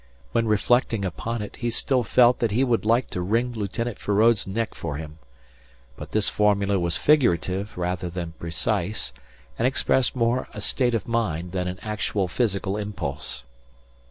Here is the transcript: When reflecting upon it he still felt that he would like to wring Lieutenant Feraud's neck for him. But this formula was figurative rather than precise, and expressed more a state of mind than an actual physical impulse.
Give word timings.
When 0.31 0.47
reflecting 0.47 1.05
upon 1.05 1.43
it 1.43 1.57
he 1.57 1.69
still 1.69 2.01
felt 2.01 2.39
that 2.39 2.49
he 2.49 2.63
would 2.63 2.85
like 2.85 3.11
to 3.11 3.21
wring 3.21 3.51
Lieutenant 3.53 3.99
Feraud's 3.99 4.47
neck 4.47 4.73
for 4.73 4.95
him. 4.97 5.19
But 5.95 6.09
this 6.09 6.27
formula 6.27 6.79
was 6.79 6.97
figurative 6.97 7.77
rather 7.77 8.09
than 8.09 8.31
precise, 8.39 9.13
and 9.59 9.67
expressed 9.67 10.15
more 10.15 10.47
a 10.55 10.61
state 10.61 10.95
of 10.95 11.07
mind 11.07 11.51
than 11.51 11.67
an 11.67 11.77
actual 11.83 12.27
physical 12.27 12.77
impulse. 12.77 13.43